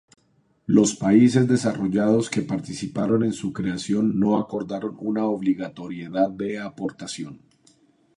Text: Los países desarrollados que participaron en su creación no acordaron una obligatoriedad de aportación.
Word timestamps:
Los 0.65 0.95
países 0.95 1.47
desarrollados 1.47 2.31
que 2.31 2.41
participaron 2.41 3.23
en 3.23 3.33
su 3.33 3.53
creación 3.53 4.19
no 4.19 4.39
acordaron 4.39 4.97
una 4.99 5.25
obligatoriedad 5.25 6.31
de 6.31 6.57
aportación. 6.57 7.39